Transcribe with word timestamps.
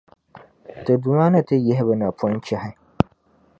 ti 0.83 0.93
Duuma 1.01 1.25
ni 1.31 1.39
ti 1.47 1.55
yihi 1.65 1.83
bɛ 1.87 1.93
napɔnchahi. 1.99 2.71